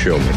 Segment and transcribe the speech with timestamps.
[0.00, 0.30] Show me.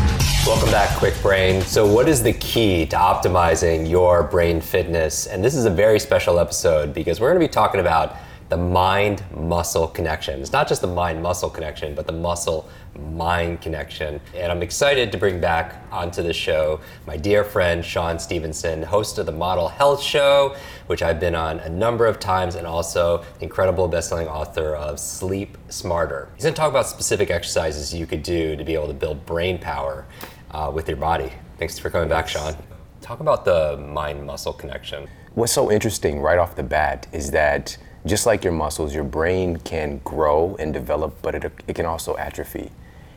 [0.45, 1.61] Welcome back, Kwik Brain.
[1.61, 5.25] So, what is the key to optimizing your brain fitness?
[5.27, 8.17] And this is a very special episode because we're going to be talking about
[8.53, 10.39] the mind muscle connection.
[10.39, 12.69] It's not just the mind muscle connection, but the muscle
[13.09, 14.21] mind connection.
[14.35, 19.17] And I'm excited to bring back onto the show my dear friend Shawn Stevenson, host
[19.17, 23.25] of the Model Health Show, which I've been on a number of times, and also
[23.39, 26.29] incredible best-selling author of Sleep Smarter.
[26.35, 29.25] He's going to talk about specific exercises you could do to be able to build
[29.25, 30.05] brain power
[30.51, 31.31] uh, with your body.
[31.57, 32.55] Thanks for coming back, Sean.
[33.01, 35.07] Talk about the mind muscle connection.
[35.33, 37.75] What's so interesting right off the bat is that
[38.05, 42.17] just like your muscles, your brain can grow and develop, but it, it can also
[42.17, 42.71] atrophy.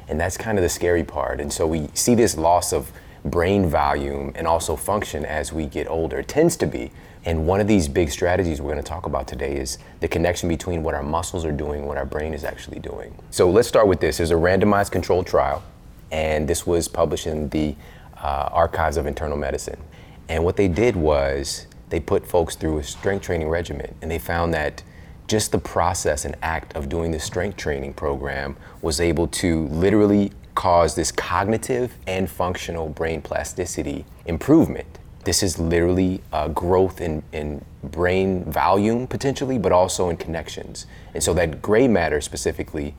[0.09, 1.41] And that's kind of the scary part.
[1.41, 2.93] And so we see this loss of
[3.25, 6.21] brain volume and also function as we get older.
[6.21, 6.93] It tends to be.
[7.25, 10.49] And one of these big strategies we're going to talk about today is the connection
[10.49, 13.13] between what our muscles are doing and what our brain is actually doing.
[13.33, 14.19] So let's start with this.
[14.19, 15.65] There's a randomized controlled trial,
[16.13, 17.75] and this was published in the
[18.23, 19.81] uh, Archives of Internal Medicine.
[20.29, 24.21] And what they did was they put folks through a strength training regimen, and they
[24.21, 24.85] found that
[25.27, 30.33] just the process and act of doing the strength training program was able to literally
[30.55, 34.87] cause this cognitive and functional brain plasticity improvement.
[35.25, 40.87] This is literally uh, growth in, in brain volume potentially, but also in connections.
[41.15, 42.95] And so that gray matter specifically,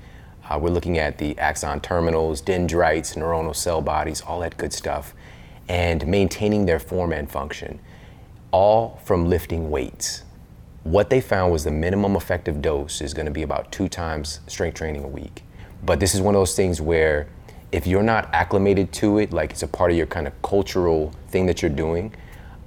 [0.49, 5.13] uh, we're looking at the axon terminals, dendrites, neuronal cell bodies, all that good stuff,
[5.67, 7.79] and maintaining their form and function
[8.51, 10.23] all from lifting weights.
[10.87, 14.39] What they found was the minimum effective dose is going to be about two times
[14.47, 15.43] strength training a week.
[15.83, 17.27] But this is one of those things where
[17.73, 21.13] if you're not acclimated to it, like it's a part of your kind of cultural
[21.27, 22.15] thing that you're doing,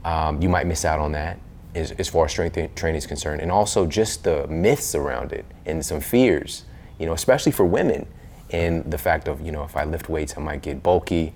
[0.04, 1.38] um, you might miss out on that
[1.75, 3.41] as, as far as strength training is concerned.
[3.41, 6.64] And also just the myths around it and some fears,
[6.98, 8.06] you know, especially for women,
[8.50, 11.32] and the fact of, you know, if I lift weights, I might get bulky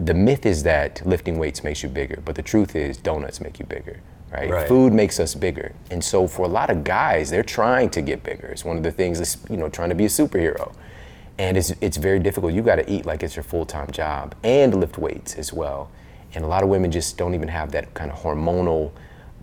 [0.00, 3.60] the myth is that lifting weights makes you bigger, but the truth is donuts make
[3.60, 4.00] you bigger.
[4.32, 4.50] Right?
[4.50, 4.68] right?
[4.68, 5.74] Food makes us bigger.
[5.90, 8.46] And so for a lot of guys, they're trying to get bigger.
[8.46, 10.74] It's one of the things that's, you know, trying to be a superhero.
[11.38, 12.54] And it's, it's very difficult.
[12.54, 15.90] You got to eat like it's your full-time job and lift weights as well.
[16.34, 18.92] And a lot of women just don't even have that kind of hormonal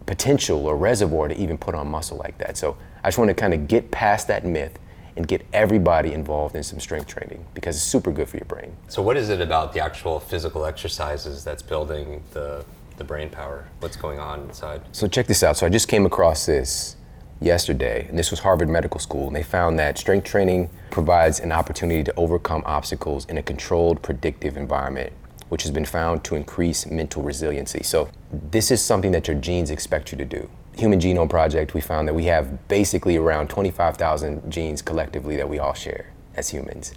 [0.08, 2.58] potential or reservoir to even put on muscle like that.
[2.58, 4.80] So I just want to kind of get past that myth
[5.16, 8.76] and get everybody involved in some strength training because it's super good for your brain.
[8.88, 12.64] So, what is it about the actual physical exercises that's building the,
[13.00, 13.68] the brain power?
[13.80, 14.82] What's going on inside?
[14.92, 15.58] So, check this out.
[15.58, 16.96] So, I just came across this
[17.42, 21.52] yesterday, and this was Harvard Medical School, and they found that strength training provides an
[21.52, 25.14] opportunity to overcome obstacles in a controlled, predictive environment,
[25.48, 27.82] which has been found to increase mental resiliency.
[27.82, 30.50] So, this is something that your genes expect you to do.
[30.78, 35.58] Human Genome Project, we found that we have basically around 25,000 genes collectively that we
[35.58, 36.94] all share as humans.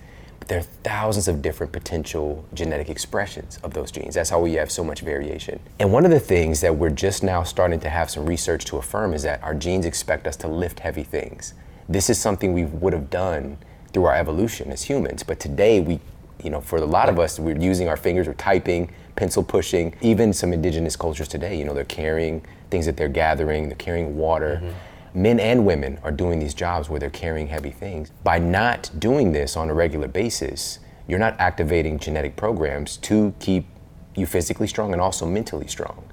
[0.49, 4.15] There are thousands of different potential genetic expressions of those genes.
[4.15, 5.61] That's how we have so much variation.
[5.79, 8.77] And one of the things that we're just now starting to have some research to
[8.77, 11.55] affirm is that our genes expect us to lift heavy things.
[11.89, 13.59] This is something we would have done
[13.93, 16.01] through our evolution as humans, but today we
[16.43, 19.95] you know, for a lot of us, we're using our fingers, we're typing, pencil pushing.
[20.01, 24.17] Even some indigenous cultures today, you know, they're carrying things that they're gathering, they're carrying
[24.17, 24.57] water.
[24.57, 24.71] Mm-hmm.
[25.15, 28.11] Men and women are doing these jobs where they're carrying heavy things.
[28.25, 33.67] By not doing this on a regular basis, you're not activating genetic programs to keep
[34.15, 36.05] you physically strong and also mentally strong.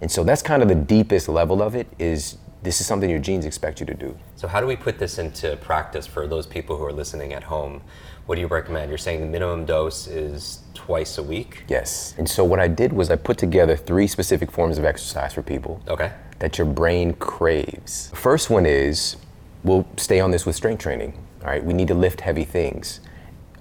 [0.00, 3.18] And so that's kind of the deepest level of it is this is something your
[3.18, 4.16] genes expect you to do.
[4.36, 7.44] So how do we put this into practice for those people who are listening at
[7.44, 7.82] home?
[8.26, 8.90] What do you recommend?
[8.90, 11.64] You're saying the minimum dose is twice a week?
[11.68, 12.14] Yes.
[12.18, 15.42] And so what I did was I put together three specific forms of exercise for
[15.42, 15.80] people.
[15.88, 16.12] Okay.
[16.38, 18.10] That your brain craves.
[18.14, 19.16] First one is
[19.64, 21.12] we'll stay on this with strength training.
[21.42, 23.00] All right, we need to lift heavy things.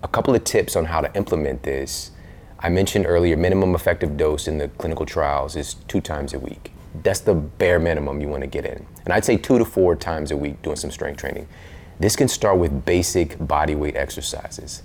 [0.04, 2.12] A couple of tips on how to implement this.
[2.60, 6.72] I mentioned earlier minimum effective dose in the clinical trials is 2 times a week.
[7.04, 8.86] That's the bare minimum you want to get in.
[9.06, 11.48] And I'd say 2 to 4 times a week doing some strength training.
[12.00, 14.84] This can start with basic body weight exercises.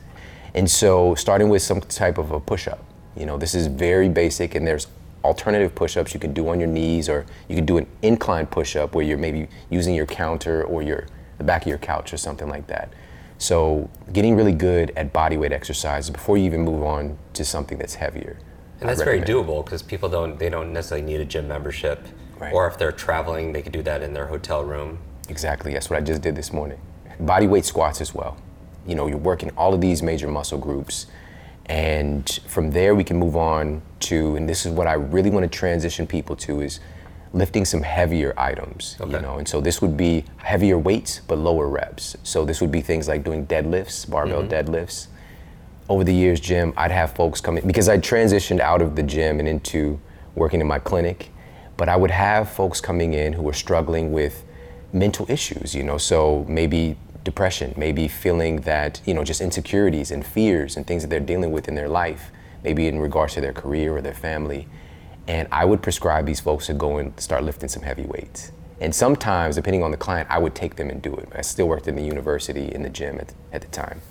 [0.55, 2.85] And so, starting with some type of a push up,
[3.17, 4.87] you know, this is very basic, and there's
[5.25, 8.47] alternative push ups you can do on your knees, or you can do an incline
[8.47, 11.07] push up where you're maybe using your counter or your,
[11.39, 12.93] the back of your couch or something like that.
[13.39, 17.77] So, getting really good at body weight exercises before you even move on to something
[17.79, 18.39] that's heavier.
[18.81, 22.05] And that's very doable because people don't they don't necessarily need a gym membership
[22.43, 22.53] Right.
[22.53, 24.99] Or if they're traveling, they could do that in their hotel room.
[25.29, 25.73] Exactly.
[25.73, 26.81] That's what I just did this morning.
[27.21, 28.37] Body weight squats as well.
[28.85, 31.07] You know, you're working all of these major muscle groups.
[31.67, 35.45] And from there, we can move on to, and this is what I really want
[35.45, 36.81] to transition people to, is
[37.33, 38.97] lifting some heavier items.
[39.01, 42.17] You know, and so this would be heavier weights but lower reps.
[42.25, 44.53] So this would be things like doing deadlifts, barbell mm-hmm.
[44.53, 45.07] deadlifts.
[45.89, 49.03] Over the years, Jim, I'd have folks come in because I transitioned out of the
[49.03, 50.01] gym and into
[50.35, 51.31] working in my clinic.
[51.77, 54.45] But I would have folks coming in who were struggling with
[54.93, 60.25] mental issues, you know, so maybe depression, maybe feeling that, you know, just insecurities and
[60.25, 62.31] fears and things that they're dealing with in their life,
[62.65, 64.69] maybe in regards to their career or their family.
[65.29, 68.53] And I would prescribe these folks to go and start lifting some heavy weights.
[68.81, 71.29] And sometimes, depending on the client, I would take them and do it.
[71.35, 74.03] I still worked in the university in the gym at, at the time.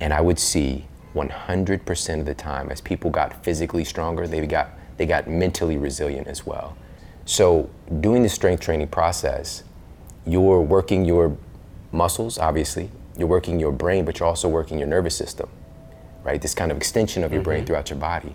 [0.00, 4.70] And I would see 100% of the time, as people got physically stronger, they got,
[4.96, 6.76] they got mentally resilient as well.
[7.26, 7.68] So,
[8.00, 9.64] doing the strength training process,
[10.24, 11.36] you're working your
[11.92, 15.48] muscles, obviously, you're working your brain, but you're also working your nervous system,
[16.22, 16.40] right?
[16.40, 17.66] This kind of extension of your brain mm-hmm.
[17.66, 18.34] throughout your body.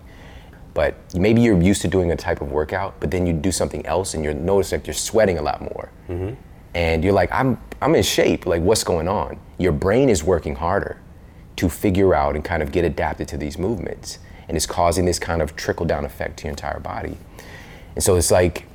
[0.74, 3.86] But maybe you're used to doing a type of workout, but then you do something
[3.86, 5.90] else and you notice that you're sweating a lot more.
[6.08, 6.34] Mm-hmm.
[6.74, 8.46] And you're like, I'm, I'm in shape.
[8.46, 9.38] Like, what's going on?
[9.58, 11.00] Your brain is working harder
[11.56, 14.18] to figure out and kind of get adapted to these movements.
[14.48, 17.16] And it's causing this kind of trickle down effect to your entire body.
[17.94, 18.66] And so it's like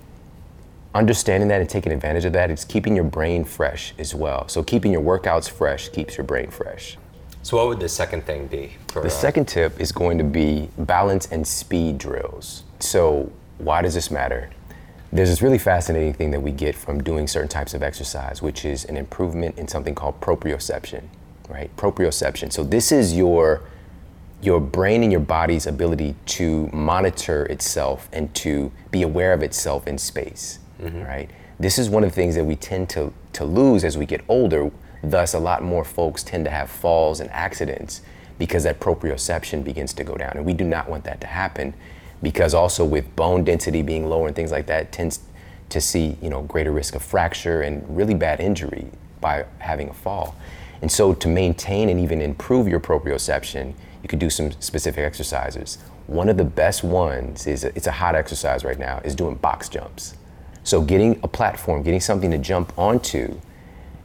[0.95, 4.47] understanding that and taking advantage of that, it's keeping your brain fresh as well.
[4.47, 6.97] So keeping your workouts fresh keeps your brain fresh.
[7.41, 8.75] So, what would the second thing be?
[8.89, 12.63] For, The uh, second tip is going to be balance and speed drills.
[12.79, 14.49] So, why does this matter?
[15.11, 18.65] There's this really fascinating thing that we get from doing certain types of exercise, which
[18.65, 21.05] is an improvement in something called proprioception,
[21.47, 21.75] right?
[21.77, 22.51] Proprioception.
[22.51, 23.61] So, this is your
[24.41, 29.87] your brain and your body's ability to monitor itself and to be aware of itself
[29.87, 31.03] in space, Mm-hmm.
[31.03, 31.29] right?
[31.59, 34.21] This is one of the things that we tend to, to lose as we get
[34.29, 34.71] older.
[35.03, 38.01] Thus, a lot more folks tend to have falls and accidents
[38.37, 40.31] because that proprioception begins to go down.
[40.35, 41.73] And we do not want that to happen
[42.23, 45.19] because also with bone density being lower and things like that, tends
[45.69, 48.87] to see, you know, greater risk of fracture and really bad injury
[49.21, 50.35] by having a fall.
[50.81, 55.77] And so to maintain and even improve your proprioception, you could do some specific exercises.
[56.07, 59.69] One of the best ones is it's a hot exercise right now is doing box
[59.69, 60.15] jumps.
[60.63, 63.39] So getting a platform, getting something to jump onto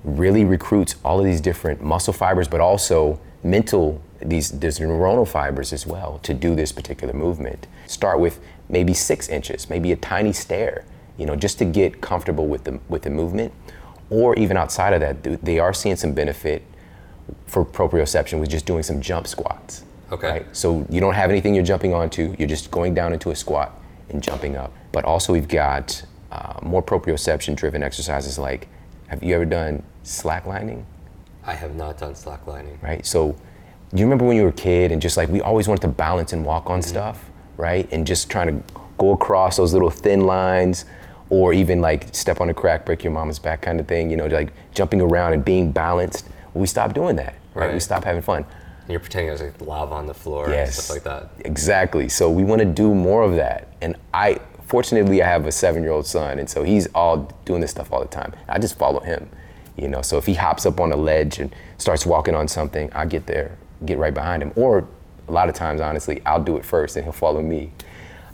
[0.04, 5.72] really recruits all of these different muscle fibers, but also mental, these these neuronal fibers
[5.72, 7.66] as well to do this particular movement.
[7.86, 10.84] Start with maybe six inches, maybe a tiny stair,
[11.16, 13.52] you know, just to get comfortable with the with the movement.
[14.10, 16.62] Or even outside of that, they are seeing some benefit
[17.46, 19.84] for proprioception with just doing some jump squats.
[20.12, 20.28] Okay.
[20.28, 20.56] Right?
[20.56, 23.80] So you don't have anything you're jumping onto, you're just going down into a squat
[24.10, 24.72] and jumping up.
[24.92, 26.04] But also, we've got
[26.34, 28.69] uh, more proprioception driven exercises like
[29.08, 30.84] have you ever done slacklining?
[31.46, 32.82] I have not done slacklining.
[32.82, 33.04] Right?
[33.06, 33.36] So,
[33.92, 35.88] do you remember when you were a kid and just like we always wanted to
[35.88, 36.72] balance and walk Mm-hmm.
[36.72, 37.86] on stuff, right?
[37.92, 40.84] And just trying to go across those little thin lines
[41.31, 44.16] or even like step on a crack, break your mama's back kind of thing, you
[44.16, 46.26] know, like jumping around and being balanced.
[46.54, 47.72] We stopped doing that, right?
[47.72, 48.44] We stopped having fun.
[48.82, 50.75] And you're pretending there's like lava on the floor and Yes.
[50.82, 51.31] stuff like that.
[51.44, 52.08] Exactly.
[52.08, 53.69] So we want to do more of that.
[53.81, 54.38] And I,
[54.74, 58.08] fortunately, I have a seven-year-old son, and so he's all doing this stuff all the
[58.08, 58.32] time.
[58.48, 59.30] I just follow him,
[59.76, 60.02] you know.
[60.02, 63.24] So if he hops up on a ledge and starts walking on something, I get
[63.26, 64.50] there, get right behind him.
[64.56, 64.84] Or
[65.28, 67.70] a lot of times, honestly, I'll do it first, and he'll follow me.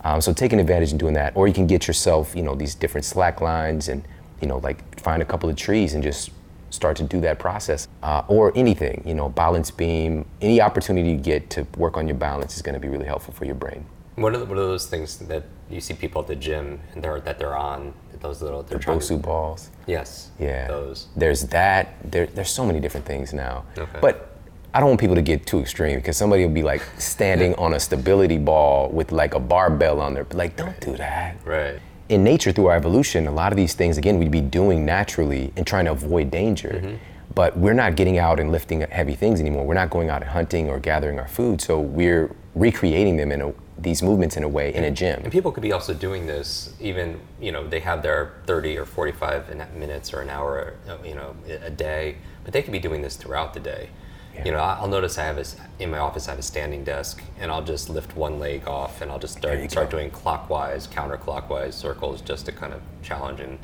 [0.03, 2.75] Um, so taking advantage and doing that, or you can get yourself, you know, these
[2.75, 4.03] different slack lines, and
[4.41, 6.31] you know, like find a couple of trees and just
[6.71, 11.19] start to do that process, uh, or anything, you know, balance beam, any opportunity you
[11.19, 13.85] get to work on your balance is going to be really helpful for your brain.
[14.21, 17.03] What are, the, what are those things that you see people at the gym and
[17.03, 17.95] they're, that they're on?
[18.21, 19.71] Those little they're trying Bosu balls.
[19.87, 20.31] Yes.
[20.39, 20.69] Yeah.
[20.69, 21.09] Those.
[21.17, 21.95] There's that.
[22.05, 23.65] There, there's so many different things now.
[23.79, 23.99] Okay.
[23.99, 24.37] But
[24.75, 27.73] I don't want people to get too extreme because somebody will be like standing on
[27.73, 31.37] a stability ball with like a barbell on their like don't do that.
[31.47, 31.81] Right.
[32.11, 35.51] In nature, through our evolution, a lot of these things again we'd be doing naturally
[35.57, 36.83] and trying to avoid danger.
[36.83, 36.97] Mm-hmm.
[37.35, 39.65] But we're not getting out and lifting heavy things anymore.
[39.65, 41.63] We're not going out and hunting or gathering our food.
[41.63, 45.21] So we're recreating them in a, these movements in a way in a gym.
[45.23, 48.85] And people could be also doing this even, you know, they have their 30 or
[48.85, 53.03] 45 minutes or an hour, uh, you know, a day, but they could be doing
[53.03, 53.89] this throughout the day.
[54.45, 55.45] You know, I'll notice I have a,
[55.79, 59.03] in my office, I have a standing desk and I'll just lift one leg off
[59.03, 59.99] and I'll just start, start go.
[59.99, 63.41] doing clockwise, counterclockwise circles just to kind of challenge.
[63.41, 63.59] And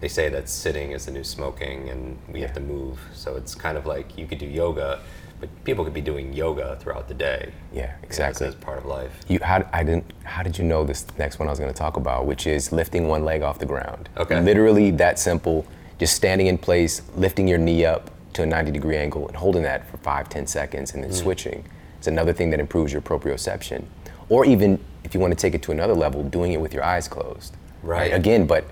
[0.00, 3.00] they say that sitting is the new smoking and we have to move.
[3.14, 5.00] So it's kind of like you could do yoga,
[5.42, 7.52] but people could be doing yoga throughout the day.
[7.72, 8.46] Yeah, exactly.
[8.46, 9.10] As part of life.
[9.26, 11.76] You, how, I didn't, how did you know this next one I was going to
[11.76, 14.08] talk about, which is lifting one leg off the ground?
[14.16, 14.40] Okay.
[14.40, 15.66] Literally that simple,
[15.98, 19.64] just standing in place, lifting your knee up to a 90 degree angle and holding
[19.64, 21.14] that for five, 10 seconds and then mm.
[21.14, 21.64] switching.
[21.98, 23.84] It's another thing that improves your proprioception.
[24.28, 26.84] Or even if you want to take it to another level, doing it with your
[26.84, 27.56] eyes closed.
[27.82, 28.14] Right.
[28.14, 28.64] Again, but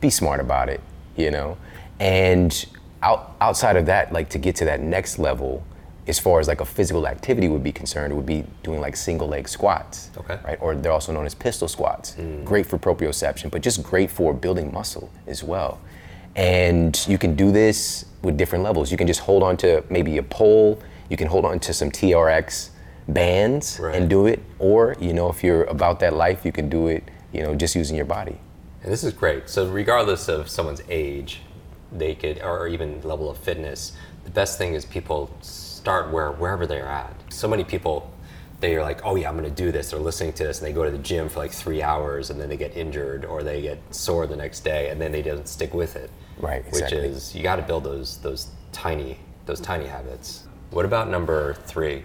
[0.00, 0.80] be smart about it,
[1.16, 1.56] you know?
[2.00, 2.66] And
[3.02, 5.64] out, outside of that, like to get to that next level,
[6.08, 8.96] as far as like a physical activity would be concerned, it would be doing like
[8.96, 10.10] single leg squats.
[10.16, 10.38] Okay.
[10.44, 10.58] Right?
[10.60, 12.14] Or they're also known as pistol squats.
[12.14, 12.44] Hmm.
[12.44, 15.80] Great for proprioception, but just great for building muscle as well.
[16.34, 18.90] And you can do this with different levels.
[18.90, 21.90] You can just hold on to maybe a pole, you can hold on to some
[21.90, 22.70] TRX
[23.08, 23.94] bands Right.
[23.94, 24.40] and do it.
[24.58, 27.74] Or, you know, if you're about that life, you can do it, you know, just
[27.74, 28.38] using your body.
[28.82, 29.48] And this is great.
[29.48, 31.40] So regardless of someone's age,
[31.92, 33.92] they could, or even level of fitness,
[34.24, 35.30] the best thing is people
[35.88, 37.14] start where wherever they're at.
[37.30, 38.12] So many people,
[38.60, 39.90] they're like, oh yeah, I'm gonna do this.
[39.90, 42.38] They're listening to this, and they go to the gym for like three hours, and
[42.38, 45.48] then they get injured or they get sore the next day, and then they don't
[45.48, 46.10] stick with it.
[46.36, 46.98] Right, Exactly.
[46.98, 49.16] Which is you got to build those those tiny
[49.46, 50.44] those tiny habits.
[50.72, 52.02] What about number three?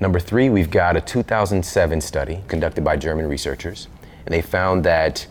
[0.00, 3.88] Number three, we've got a 2007 study conducted by German researchers,
[4.24, 5.26] and they found that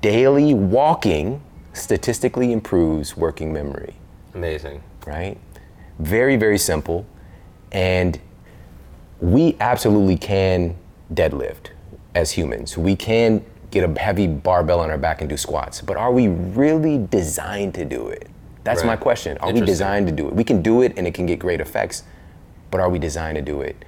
[0.00, 1.40] daily walking
[1.72, 3.94] statistically improves working memory,
[4.34, 4.82] Amazing.
[5.06, 5.38] right?
[6.00, 7.06] Very, very simple.
[7.72, 8.18] And
[9.20, 10.76] we absolutely can
[11.12, 11.70] deadlift
[12.14, 12.76] as humans.
[12.78, 16.28] We can get a heavy barbell on our back and do squats, but are we
[16.28, 18.28] really designed to do it?
[18.64, 19.38] That's my question.
[19.38, 20.34] Are we designed to do it?
[20.34, 22.02] We can do it and it can get great effects,
[22.70, 23.84] but are we designed to do it?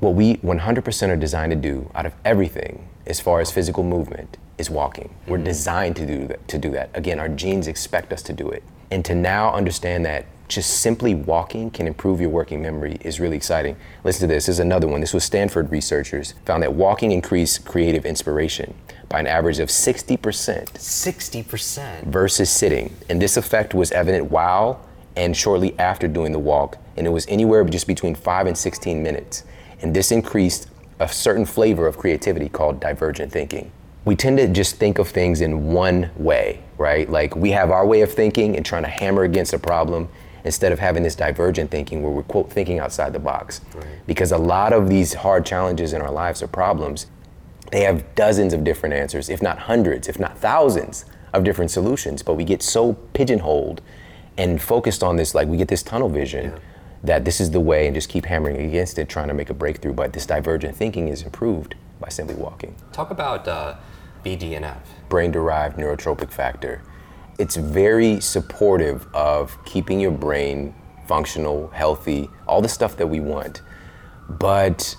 [0.00, 4.38] What we 100% are designed to do out of everything, as far as physical movement,
[4.56, 5.14] is walking.
[5.26, 5.44] We're mm-hmm.
[5.44, 6.48] designed to do that.
[6.48, 6.90] To do that.
[6.94, 11.14] Again, our genes expect us to do it, and to now understand that just simply
[11.14, 13.76] walking can improve your working memory is really exciting.
[14.04, 14.46] Listen to this.
[14.46, 15.00] This is another one.
[15.00, 18.74] This was Stanford researchers found that walking increased creative inspiration
[19.08, 22.06] by an average of 60% Sixty percent.
[22.06, 22.94] versus sitting.
[23.08, 24.84] And this effect was evident while
[25.16, 29.02] and shortly after doing the walk, and it was anywhere just between 5 and 16
[29.02, 29.44] minutes.
[29.82, 30.68] And this increased
[31.00, 33.72] a certain flavor of creativity called divergent thinking.
[34.04, 37.08] We tend to just think of things in one way, right?
[37.08, 40.08] Like we have our way of thinking and trying to hammer against a problem
[40.44, 43.60] instead of having this divergent thinking where we're quote thinking outside the box.
[44.06, 47.06] Because a lot of these hard challenges in our lives or problems
[47.70, 52.22] they have dozens of different answers, if not hundreds, if not thousands of different solutions.
[52.22, 53.80] But we get so pigeonholed
[54.36, 56.58] and focused on this, like we get this tunnel vision
[57.02, 59.54] that this is the way and just keep hammering against it, trying to make a
[59.54, 59.92] breakthrough.
[59.92, 62.74] But this divergent thinking is improved by simply walking.
[62.92, 63.76] Talk about uh,
[64.24, 64.80] BDNF.
[65.08, 66.82] Brain derived neurotrophic factor.
[67.40, 70.74] It's very supportive of keeping your brain
[71.08, 73.62] functional, healthy, all the stuff that we want.
[74.28, 74.94] But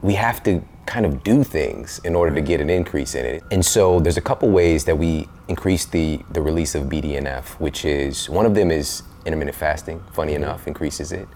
[0.00, 3.42] we have to kind of do things in order to get an increase in it.
[3.50, 7.84] And so there's a couple ways that we increase the, the release of BDNF, which
[7.84, 10.44] is one of them is intermittent fasting, funny mm-hmm.
[10.44, 11.26] enough, increases it,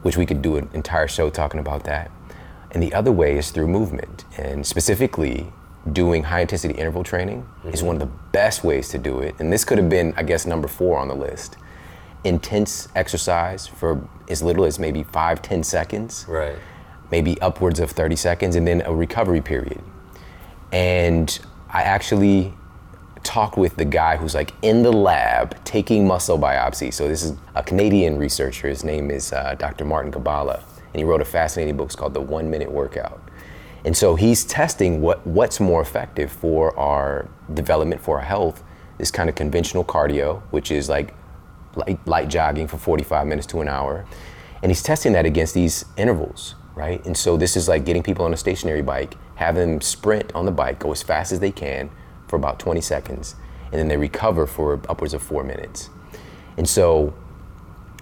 [0.00, 2.10] which we could do an entire show talking about that.
[2.70, 5.52] And the other way is through movement, and specifically
[5.92, 9.34] doing high intensity interval training is one of the best ways to do it.
[9.38, 11.56] And this could have been, I guess, number four on the list.
[12.24, 16.56] Intense exercise for as little as maybe five, ten seconds Right.
[17.12, 19.80] maybe upwards of 30 seconds, and then a recovery period.
[20.72, 21.38] And
[21.70, 22.52] I actually
[23.22, 26.92] talked with the guy who's like in the lab taking muscle biopsy.
[26.92, 28.68] So this is a Canadian researcher.
[28.68, 29.84] His name is uh, Dr.
[29.84, 30.62] Martin Gibala,
[30.92, 33.20] and he wrote a fascinating book called The One Minute Workout.
[33.86, 38.64] And so he's testing what, what's more effective for our development, for our health,
[38.98, 41.14] this kind of conventional cardio, which is like
[41.76, 44.04] light, light jogging for 45 minutes to an hour.
[44.60, 47.04] And he's testing that against these intervals, right?
[47.06, 50.46] And so this is like getting people on a stationary bike, have them sprint on
[50.46, 51.88] the bike, go as fast as they can
[52.26, 55.90] for about 20 seconds, and then they recover for upwards of four minutes.
[56.56, 57.14] And so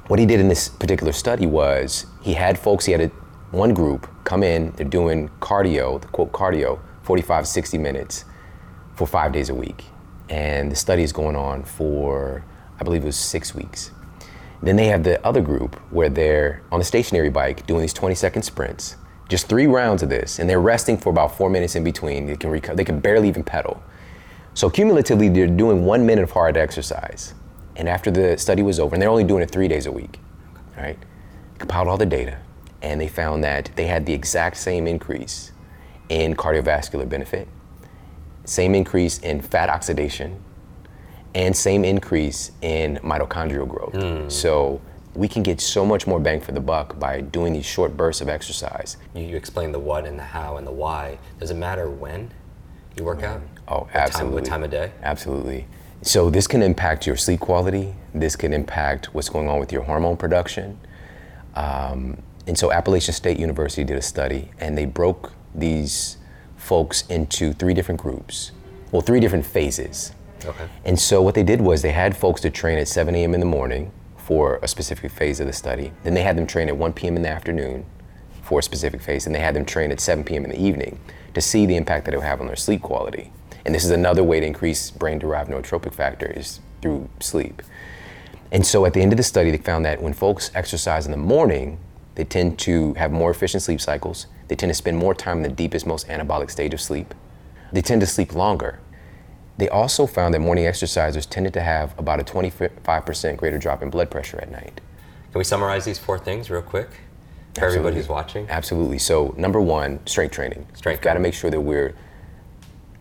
[0.07, 3.09] what he did in this particular study was he had folks, he had a,
[3.51, 8.25] one group come in, they're doing cardio, the quote cardio, 45, 60 minutes
[8.95, 9.85] for five days a week.
[10.29, 12.45] And the study is going on for,
[12.81, 13.91] I believe it was six weeks.
[14.63, 18.15] Then they have the other group where they're on a stationary bike doing these 20
[18.15, 18.97] second sprints,
[19.29, 22.27] just three rounds of this, and they're resting for about four minutes in between.
[22.27, 23.83] They can, reco- they can barely even pedal.
[24.55, 27.35] So cumulatively, they're doing one minute of hard exercise.
[27.77, 30.19] And after the study was over, and they're only doing it three days a week,
[30.79, 30.97] right?
[31.59, 32.39] Compiled all the data,
[32.85, 35.53] and they found that they had the exact same increase
[36.11, 37.49] in cardiovascular benefit,
[38.45, 40.39] same increase in fat oxidation,
[41.35, 44.31] and same increase in mitochondrial growth.
[44.31, 44.81] So
[45.15, 48.21] we can get so much more bang for the buck by doing these short bursts
[48.21, 48.99] of exercise.
[49.15, 51.19] You, you explain the what and the how and the why.
[51.41, 52.31] Does it matter when
[52.99, 53.41] you work out?
[53.67, 54.35] Oh, What time- absolutely.
[54.35, 54.93] what time of day?
[55.03, 55.67] Absolutely.
[56.03, 57.95] So this can impact your sleep quality.
[58.13, 60.79] This can impact what's going on with your hormone production.
[61.55, 66.19] Um, and so Appalachian State University did a study, and they broke these
[66.57, 68.53] folks into three different groups.
[68.91, 70.13] Well, three different phases.
[70.45, 70.69] Okay.
[70.85, 73.35] And so what they did was they had folks to train at 7 a.m.
[73.35, 75.93] in the morning for a specific phase of the study.
[76.03, 77.17] Then they had them train at 1 p.m.
[77.17, 77.85] in the afternoon
[78.43, 79.27] for a specific phase.
[79.27, 80.45] And they had them train at 7 p.m.
[80.45, 81.01] in the evening
[81.35, 83.33] to see the impact that it would have on their sleep quality.
[83.65, 87.63] And this is another way to increase brain-derived neurotrophic factor is through sleep.
[88.53, 91.11] And so at the end of the study, they found that when folks exercise in
[91.11, 91.79] the morning,
[92.15, 94.27] they tend to have more efficient sleep cycles.
[94.49, 97.15] They tend to spend more time in the deepest, most anabolic stage of sleep.
[97.73, 98.79] They tend to sleep longer.
[99.57, 103.91] They also found that morning exercisers tended to have about a 25% greater drop in
[103.91, 104.81] blood pressure at night.
[105.31, 106.91] Can we summarize these four things real quick
[107.55, 108.49] for everybody who's watching?
[108.49, 108.99] Absolutely.
[108.99, 110.67] So, number one, strength training.
[110.75, 111.95] Strength got to make sure that we're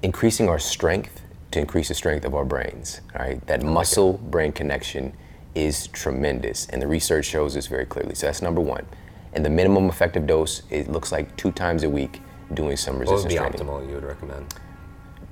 [0.02, 3.02] increasing our strength to increase the strength of our brains.
[3.16, 5.14] All right, that muscle brain connection
[5.54, 8.16] is tremendous, and the research shows this very clearly.
[8.16, 8.86] So, that's number one.
[9.34, 12.22] And the minimum effective dose, it looks like two times a week
[12.54, 13.84] doing some resistance What would be training.
[13.84, 14.54] optimal you would recommend?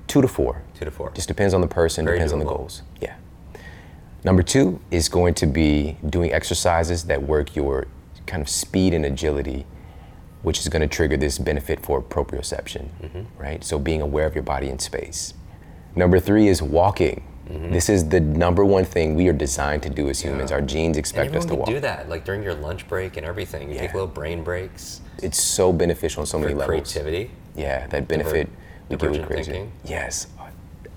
[0.08, 0.62] Two to four.
[0.74, 1.10] Two to four.
[1.14, 2.82] Just depends on the person, Very depends on the goals.
[3.00, 3.14] Yeah.
[4.24, 7.86] Number two is going to be doing exercises that work your
[8.26, 9.66] kind of speed and agility,
[10.42, 13.22] which is going to trigger this benefit for proprioception, Mm-hmm.
[13.42, 13.64] right?
[13.64, 15.34] So being aware of your body in space.
[15.94, 17.24] Number three is walking.
[17.48, 17.72] Mm-hmm.
[17.72, 20.50] This is the number one thing we are designed to do as humans.
[20.50, 20.56] Yeah.
[20.56, 21.66] Our genes expect us to walk.
[21.68, 23.70] do that, like during your lunch break and everything.
[23.70, 26.66] You take little brain breaks It's so beneficial on so many levels.
[26.92, 27.30] creativity.
[27.56, 28.48] Yeah, that benefit
[28.88, 29.72] we get with thinking.
[29.84, 30.28] Yes.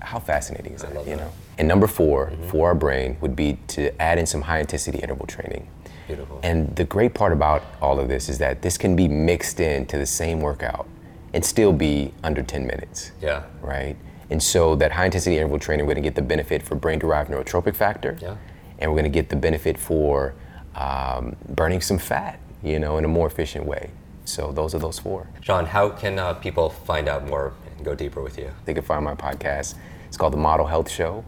[0.00, 0.96] How fascinating is I that?
[0.96, 1.22] love you that.
[1.22, 1.28] Mm-hmm.
[1.28, 1.42] know.
[1.58, 5.26] And number 4 for our brain would be to add in some high intensity interval
[5.26, 5.68] training.
[6.06, 6.38] Beautiful.
[6.44, 9.98] And the great part about all of this is that this can be mixed into
[9.98, 10.86] the same workout
[11.34, 13.42] and still be under 10 minutes, Yeah.
[13.60, 13.96] right?
[14.30, 17.30] And so that high intensity interval training, we're gonna get the benefit for brain derived
[17.30, 18.18] neurotrophic factor.
[18.20, 18.36] Yeah.
[18.78, 20.34] And we're gonna get the benefit for
[20.74, 23.90] um, burning some fat, you know, in a more efficient way.
[24.24, 25.28] So those are those four.
[25.40, 28.50] John, how can uh, people find out more and go deeper with you?
[28.64, 29.74] They can find my podcast.
[30.08, 31.24] It's called The Model Health Show.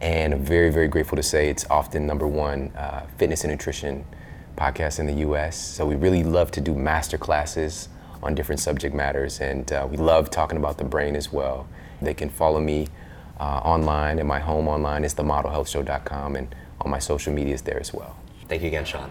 [0.00, 4.04] And I'm very, very grateful to say it's often number one uh, fitness and nutrition
[4.56, 5.56] podcast in the US.
[5.56, 7.88] So we really love to do master classes
[8.22, 9.40] on different subject matters.
[9.40, 11.68] And uh, we love talking about the brain as well.
[12.00, 12.88] They can follow me
[13.40, 17.92] uh, online, and my home online is themodelhealthshow.com, and on my social medias there as
[17.92, 18.16] well.
[18.48, 19.10] Thank you again, Shawn.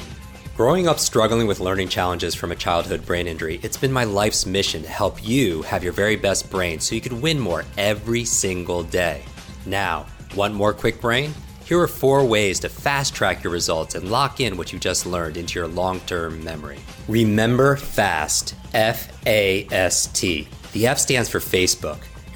[0.58, 4.48] Growing up struggling with learning challenges from a childhood brain injury, it's been my life's
[4.48, 8.26] mission to help you have your very best brain so you can win more every
[8.26, 9.24] single day.
[9.68, 11.32] Now, want more quick brain?
[11.68, 15.06] Here are four ways to fast track your results and lock in what you just
[15.06, 16.80] learned into your long term memory.
[17.10, 20.48] Remember FAST, F A S T.
[20.72, 21.98] The F stands for Facebook.